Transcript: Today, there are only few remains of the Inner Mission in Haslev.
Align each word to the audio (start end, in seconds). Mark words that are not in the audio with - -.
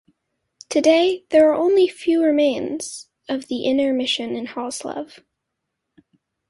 Today, 0.67 1.25
there 1.29 1.51
are 1.51 1.53
only 1.53 1.87
few 1.87 2.23
remains 2.23 3.07
of 3.29 3.49
the 3.49 3.65
Inner 3.65 3.93
Mission 3.93 4.35
in 4.35 4.47
Haslev. 4.47 5.23